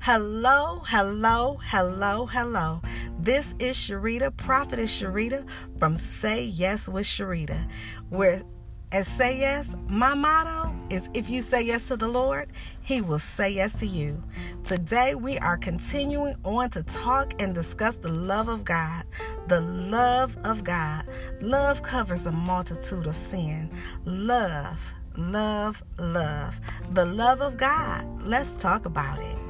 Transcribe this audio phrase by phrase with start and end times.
[0.00, 2.82] Hello, hello, hello, hello.
[3.18, 5.46] This is Sharita, Prophetess Sharita
[5.78, 7.68] from Say Yes with Sharita.
[8.10, 8.42] Where
[8.92, 12.52] at Say Yes, my motto is if you say yes to the Lord,
[12.82, 14.22] He will say yes to you.
[14.62, 19.04] Today we are continuing on to talk and discuss the love of God.
[19.48, 21.06] The love of God.
[21.40, 23.70] Love covers a multitude of sin.
[24.04, 24.78] Love,
[25.16, 26.60] love, love.
[26.92, 28.06] The love of God.
[28.22, 29.43] Let's talk about it.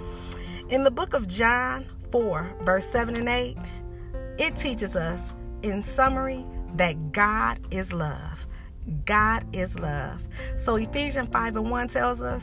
[0.71, 3.57] In the book of John 4, verse 7 and 8,
[4.39, 5.21] it teaches us,
[5.63, 6.47] in summary,
[6.77, 8.47] that God is love.
[9.05, 10.23] God is love.
[10.59, 12.43] So Ephesians 5 and 1 tells us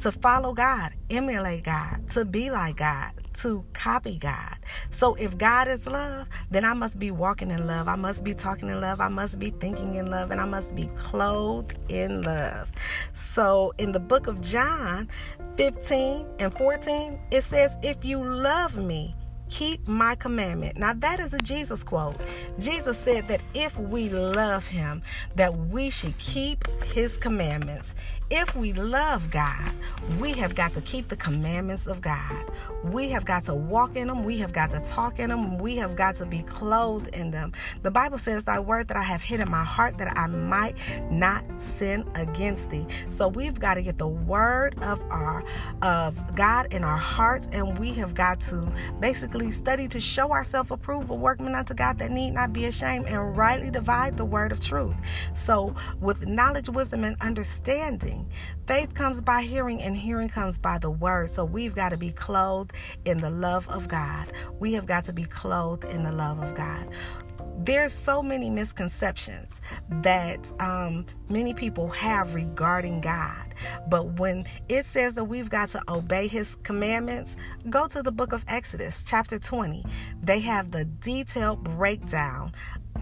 [0.00, 4.56] to follow God, emulate God, to be like God, to copy God.
[4.90, 7.88] So if God is love, then I must be walking in love.
[7.88, 9.00] I must be talking in love.
[9.00, 10.30] I must be thinking in love.
[10.30, 12.70] And I must be clothed in love.
[13.14, 15.08] So in the book of John
[15.56, 19.14] 15 and 14, it says, If you love me,
[19.48, 20.76] keep my commandment.
[20.76, 22.16] Now that is a Jesus quote.
[22.58, 25.02] Jesus said that if we love him,
[25.36, 27.94] that we should keep his commandments.
[28.30, 29.70] If we love God,
[30.18, 32.50] we have got to keep the commandments of God.
[32.84, 34.24] We have got to walk in them.
[34.24, 35.58] We have got to talk in them.
[35.58, 37.52] We have got to be clothed in them.
[37.82, 40.76] The Bible says, Thy word that I have hid in my heart that I might
[41.10, 42.86] not sin against thee.
[43.10, 45.44] So we've got to get the word of our
[45.82, 48.66] of God in our hearts, and we have got to
[49.00, 53.06] basically study to show ourselves approved, a workman unto God that need not be ashamed,
[53.06, 54.94] and rightly divide the word of truth.
[55.34, 58.26] So with knowledge, wisdom, and understanding
[58.66, 61.28] Faith comes by hearing, and hearing comes by the word.
[61.28, 62.72] So we've got to be clothed
[63.04, 64.32] in the love of God.
[64.58, 66.88] We have got to be clothed in the love of God.
[67.58, 69.48] There's so many misconceptions
[70.02, 73.54] that um, many people have regarding God.
[73.88, 77.36] But when it says that we've got to obey his commandments,
[77.70, 79.84] go to the book of Exodus, chapter 20.
[80.22, 82.52] They have the detailed breakdown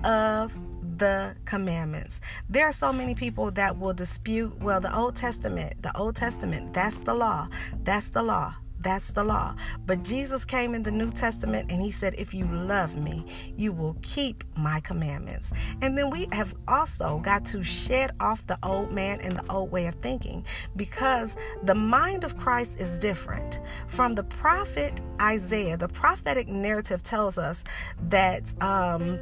[0.05, 0.53] of
[0.99, 2.21] the commandments.
[2.49, 6.75] There are so many people that will dispute, well, the Old Testament, the Old Testament,
[6.75, 7.49] that's the law.
[7.83, 8.55] That's the law.
[8.83, 9.55] That's the law.
[9.87, 13.25] But Jesus came in the New Testament and he said, If you love me,
[13.57, 15.51] you will keep my commandments.
[15.81, 19.71] And then we have also got to shed off the old man and the old
[19.71, 20.45] way of thinking
[20.77, 23.61] because the mind of Christ is different.
[23.87, 27.63] From the prophet Isaiah, the prophetic narrative tells us
[28.09, 29.19] that um,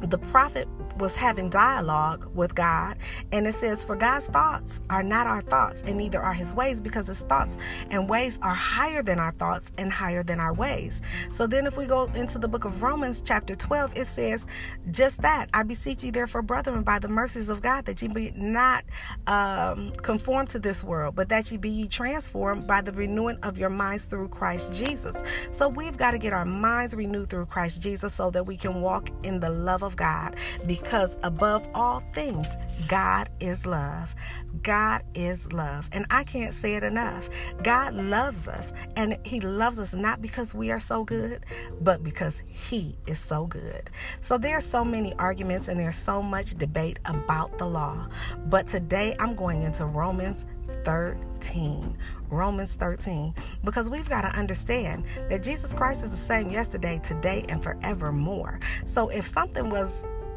[0.00, 2.98] the prophet was having dialogue with God.
[3.32, 6.80] And it says, For God's thoughts are not our thoughts, and neither are his ways,
[6.80, 7.56] because his thoughts
[7.90, 11.00] and ways are higher than our thoughts and higher than our ways.
[11.34, 14.44] So then, if we go into the book of Romans, chapter 12, it says,
[14.90, 18.32] Just that I beseech you, therefore, brethren, by the mercies of God, that ye be
[18.32, 18.84] not
[19.26, 23.58] um, conformed to this world, but that ye be ye transformed by the renewing of
[23.58, 25.16] your minds through Christ Jesus.
[25.54, 28.80] So we've got to get our minds renewed through Christ Jesus so that we can
[28.80, 30.36] walk in the love of God.
[30.66, 32.46] Because because above all things,
[32.88, 34.14] God is love.
[34.62, 35.88] God is love.
[35.92, 37.28] And I can't say it enough.
[37.62, 38.72] God loves us.
[38.96, 41.44] And He loves us not because we are so good,
[41.80, 43.90] but because He is so good.
[44.22, 48.08] So there are so many arguments and there's so much debate about the law.
[48.46, 50.46] But today I'm going into Romans
[50.84, 51.96] 13.
[52.30, 53.34] Romans 13.
[53.64, 58.60] Because we've got to understand that Jesus Christ is the same yesterday, today, and forevermore.
[58.86, 59.90] So if something was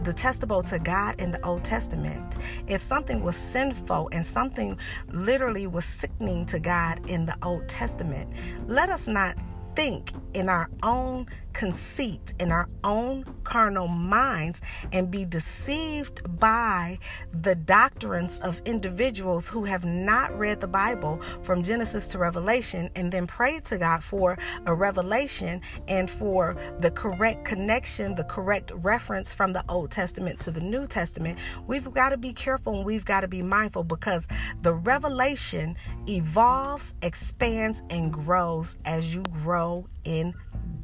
[0.03, 2.37] detestable to God in the Old Testament,
[2.67, 4.77] if something was sinful and something
[5.11, 8.31] literally was sickening to God in the Old Testament,
[8.67, 9.37] let us not
[9.75, 16.97] think in our own conceit, in our own carnal minds, and be deceived by
[17.41, 23.11] the doctrines of individuals who have not read the Bible from Genesis to Revelation and
[23.11, 29.33] then prayed to God for a revelation and for the correct connection, the correct reference
[29.33, 31.39] from the Old Testament to the New Testament.
[31.67, 34.27] We've got to be careful and we've got to be mindful because
[34.61, 35.75] the revelation
[36.07, 40.33] evolves, expands, and grows as you grow in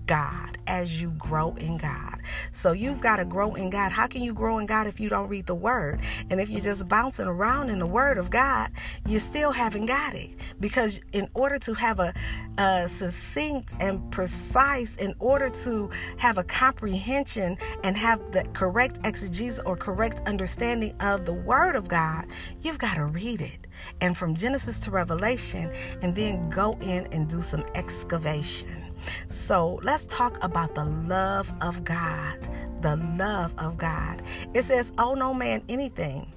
[0.08, 2.20] God as you grow in God.
[2.54, 3.92] So you've got to grow in God.
[3.92, 6.02] How can you grow in God if you don't read the Word?
[6.30, 8.72] And if you're just bouncing around in the Word of God,
[9.06, 10.32] you still haven't got it.
[10.60, 12.14] Because in order to have a,
[12.58, 19.60] a succinct and precise, in order to have a comprehension and have the correct exegesis
[19.66, 22.26] or correct understanding of the Word of God,
[22.62, 23.68] you've got to read it.
[24.02, 25.72] And from Genesis to Revelation,
[26.02, 28.87] and then go in and do some excavation.
[29.30, 32.48] So let's talk about the love of God.
[32.82, 34.22] The love of God.
[34.54, 36.32] It says, Oh, no man anything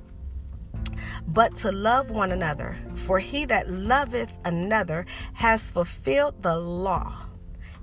[1.26, 2.76] but to love one another.
[2.94, 7.14] For he that loveth another has fulfilled the law.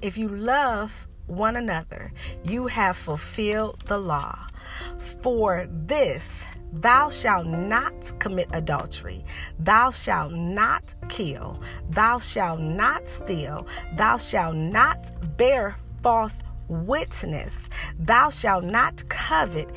[0.02, 2.12] If you love one another,
[2.44, 4.48] you have fulfilled the law.
[5.22, 6.44] For this,
[6.74, 9.24] Thou shalt not commit adultery.
[9.60, 11.62] Thou shalt not kill.
[11.90, 13.66] Thou shalt not steal.
[13.96, 16.36] Thou shalt not bear false
[16.68, 17.54] witness.
[18.00, 19.70] Thou shalt not covet.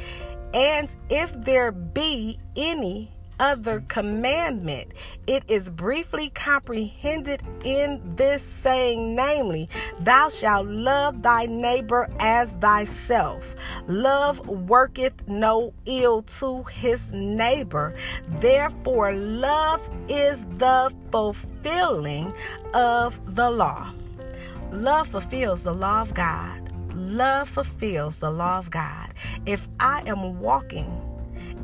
[0.53, 3.11] And if there be any
[3.41, 4.93] other commandment.
[5.27, 9.69] It is briefly comprehended in this saying, namely,
[10.01, 13.57] Thou shalt love thy neighbor as thyself.
[13.89, 17.95] Love worketh no ill to his neighbor.
[18.41, 22.33] Therefore, love is the fulfilling
[22.75, 23.91] of the law.
[24.71, 26.71] Love fulfills the law of God.
[26.95, 29.15] Love fulfills the law of God.
[29.47, 30.91] If I am walking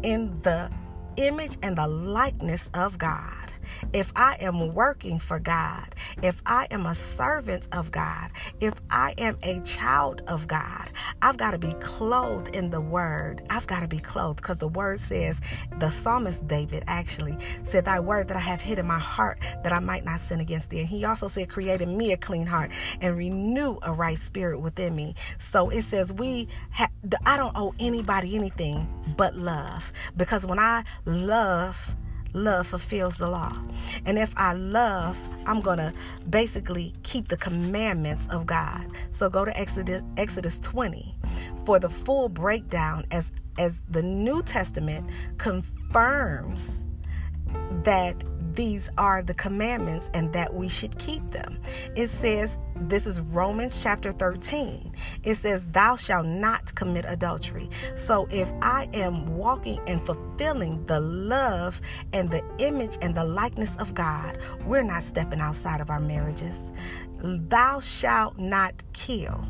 [0.03, 0.71] in the
[1.17, 3.53] image and the likeness of God.
[3.93, 8.31] If I am working for God, if I am a servant of God,
[8.61, 10.91] if I am a child of God,
[11.23, 13.43] I've got to be clothed in the word.
[13.51, 15.37] I've got to be clothed because the word says,
[15.79, 19.73] the psalmist David actually said, Thy word that I have hid in my heart that
[19.73, 20.81] I might not sin against thee.
[20.81, 22.71] And he also said, Create in me a clean heart
[23.01, 25.15] and renew a right spirit within me.
[25.39, 26.49] So it says, We
[27.25, 31.95] I don't owe anybody anything but love because when I love,
[32.37, 33.57] love fulfills the law.
[34.05, 35.17] And if I love,
[35.47, 35.93] I'm going to
[36.29, 38.87] basically keep the commandments of God.
[39.13, 41.15] So go to Exodus Exodus 20
[41.65, 46.71] for the full breakdown as as the New Testament confirms
[47.85, 48.23] that
[48.57, 51.59] these are the commandments and that we should keep them.
[51.95, 54.93] It says, this is Romans chapter 13.
[55.25, 57.71] It says, Thou shalt not commit adultery.
[57.95, 61.81] So if I am walking and fulfilling the love
[62.13, 66.57] and the image and the likeness of God, we're not stepping outside of our marriages.
[67.23, 69.47] Thou shalt not kill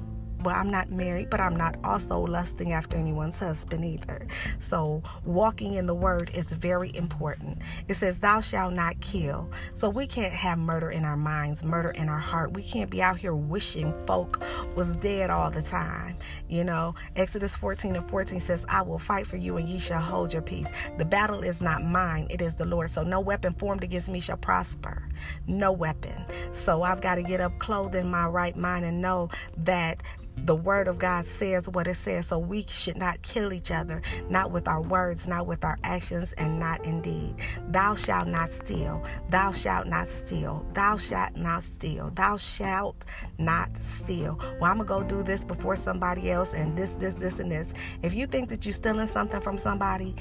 [0.47, 4.29] well, I'm not married, but I'm not also lusting after anyone's husband either.
[4.61, 7.59] So, walking in the word is very important.
[7.89, 9.51] It says, Thou shalt not kill.
[9.75, 12.53] So, we can't have murder in our minds, murder in our heart.
[12.53, 14.41] We can't be out here wishing folk
[14.77, 16.17] was dead all the time.
[16.49, 20.01] You know, Exodus 14 and 14 says, I will fight for you and ye shall
[20.01, 20.69] hold your peace.
[20.97, 22.93] The battle is not mine, it is the Lord.
[22.93, 25.09] So, no weapon formed against me shall prosper.
[25.49, 26.25] No weapon.
[26.53, 30.05] So, I've got to get up clothed in my right mind and know that
[30.45, 32.27] the word of God says what it says.
[32.27, 36.33] So we should not kill each other, not with our words, not with our actions,
[36.35, 37.35] and not indeed.
[37.69, 39.03] Thou shalt not steal.
[39.31, 40.65] Thou shalt not steal.
[40.73, 42.11] Thou shalt not steal.
[42.15, 43.05] Thou shalt
[43.39, 44.39] not steal.
[44.61, 47.51] Well, I'm going to go do this before somebody else and this, this, this, and
[47.51, 47.69] this.
[48.03, 50.15] If you think that you're stealing something from somebody,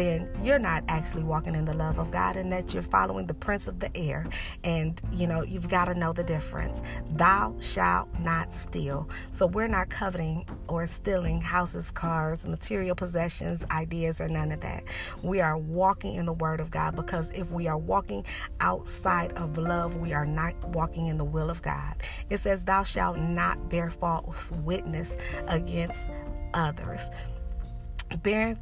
[0.00, 3.34] then you're not actually walking in the love of God and that you're following the
[3.34, 4.26] prince of the air.
[4.64, 6.80] And, you know, you've got to know the difference.
[7.16, 9.10] Thou shalt not steal.
[9.32, 14.84] So we're not coveting or stealing houses, cars, material possessions, ideas, or none of that.
[15.22, 18.24] We are walking in the word of God because if we are walking
[18.60, 22.02] outside of love, we are not walking in the will of God.
[22.30, 25.14] It says, Thou shalt not bear false witness
[25.46, 26.00] against
[26.54, 27.02] others
[28.22, 28.56] bearing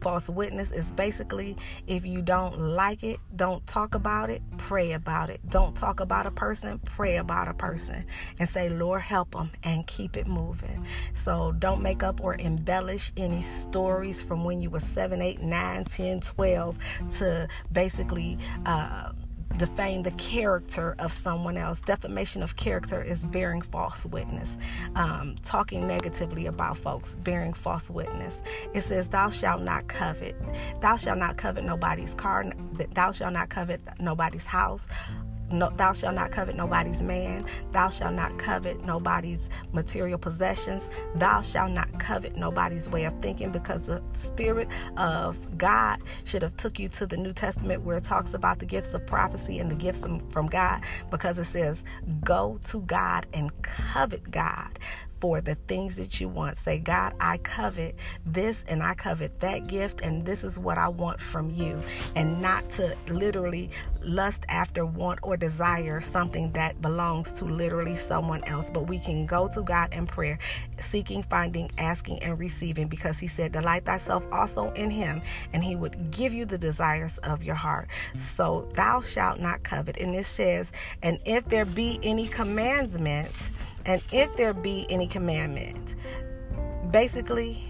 [0.00, 1.56] false witness is basically
[1.86, 5.40] if you don't like it don't talk about it pray about it.
[5.50, 8.04] Don't talk about a person pray about a person
[8.38, 10.86] and say lord help them and keep it moving.
[11.14, 15.84] So don't make up or embellish any stories from when you were 7 8 9
[15.84, 16.78] 10 12
[17.18, 19.12] to basically uh,
[19.58, 21.80] defame the character of someone else.
[21.80, 24.56] Defamation of character is bearing false witness,
[24.96, 28.40] um, talking negatively about folks, bearing false witness.
[28.72, 30.36] It says, Thou shalt not covet.
[30.80, 32.44] Thou shalt not covet nobody's car.
[32.94, 34.86] Thou shalt not covet nobody's house
[35.50, 37.44] no, thou shalt not covet nobody's man.
[37.72, 40.88] Thou shalt not covet nobody's material possessions.
[41.16, 46.56] Thou shalt not covet nobody's way of thinking because the Spirit of God should have
[46.56, 49.70] took you to the New Testament where it talks about the gifts of prophecy and
[49.70, 51.82] the gifts from God because it says,
[52.22, 54.78] go to God and covet God
[55.24, 56.58] for the things that you want.
[56.58, 57.94] Say, God, I covet
[58.26, 61.82] this and I covet that gift, and this is what I want from you.
[62.14, 63.70] And not to literally
[64.02, 68.68] lust after, want, or desire something that belongs to literally someone else.
[68.68, 70.38] But we can go to God in prayer,
[70.78, 75.22] seeking, finding, asking, and receiving, because He said, Delight thyself also in Him,
[75.54, 77.88] and He would give you the desires of your heart.
[78.34, 79.96] So thou shalt not covet.
[79.96, 80.70] And it says,
[81.02, 83.38] And if there be any commandments,
[83.86, 85.94] and if there be any commandment,
[86.90, 87.62] basically,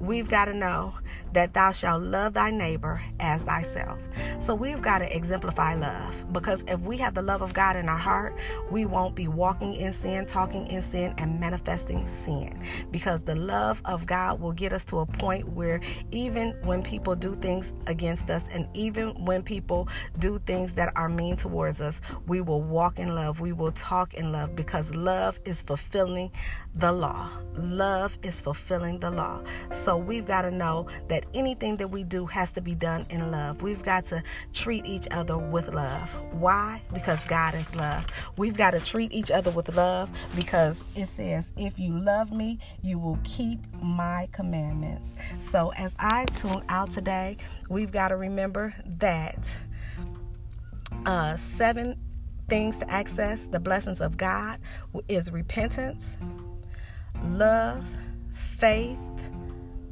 [0.00, 0.94] we've got to know
[1.32, 3.98] that thou shalt love thy neighbor as thyself.
[4.42, 7.88] So we've got to exemplify love because if we have the love of God in
[7.88, 8.34] our heart,
[8.70, 12.58] we won't be walking in sin, talking in sin, and manifesting sin.
[12.90, 17.14] Because the love of God will get us to a point where even when people
[17.14, 19.88] do things against us and even when people
[20.18, 23.40] do things that are mean towards us, we will walk in love.
[23.40, 26.30] We will talk in love because love is fulfilling
[26.74, 27.28] the law.
[27.56, 29.42] Love is fulfilling the law.
[29.86, 33.30] So we've got to know that anything that we do has to be done in
[33.30, 33.62] love.
[33.62, 34.20] We've got to
[34.52, 36.12] treat each other with love.
[36.32, 36.82] Why?
[36.92, 38.04] Because God is love.
[38.36, 42.58] We've got to treat each other with love because it says, if you love me,
[42.82, 45.08] you will keep my commandments.
[45.50, 47.36] So as I tune out today,
[47.68, 49.54] we've got to remember that
[51.06, 51.96] uh, seven
[52.48, 54.58] things to access the blessings of God
[55.06, 56.16] is repentance
[57.22, 57.84] love,
[58.32, 58.98] faith,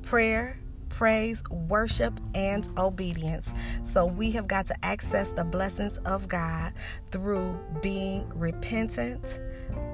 [0.04, 0.58] prayer,
[0.88, 3.52] praise, worship, and obedience.
[3.82, 6.72] So we have got to access the blessings of God
[7.10, 9.40] through being repentant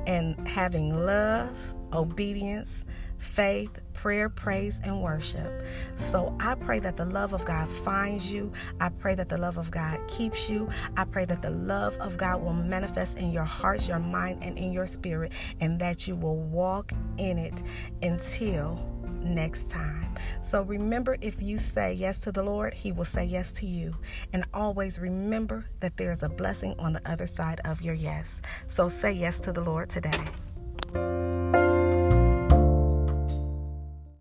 [0.06, 1.56] and having love,
[1.92, 2.84] obedience,
[3.16, 5.62] faith, prayer, praise, and worship.
[5.96, 8.50] So I pray that the love of God finds you.
[8.80, 10.68] I pray that the love of God keeps you.
[10.96, 14.58] I pray that the love of God will manifest in your hearts, your mind, and
[14.58, 17.62] in your spirit, and that you will walk in it
[18.02, 18.80] until
[19.20, 20.14] next time.
[20.42, 23.96] So remember, if you say yes to the Lord, He will say yes to you.
[24.32, 28.40] And always remember that there's a blessing on the other side of your yes.
[28.68, 31.29] So say yes to the Lord today.